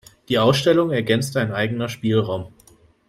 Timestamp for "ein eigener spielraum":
1.37-2.51